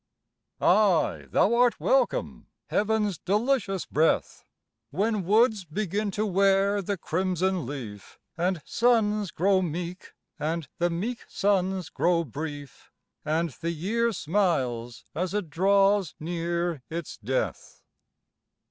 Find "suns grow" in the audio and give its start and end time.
8.65-9.61, 11.27-12.23